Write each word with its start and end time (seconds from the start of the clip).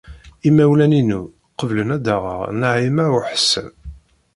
Imawlan-inu 0.47 1.21
qeblen 1.59 1.89
ad 1.95 2.05
aɣeɣ 2.15 2.41
Naɛima 2.59 3.05
u 3.17 3.19
Ḥsen. 3.29 3.69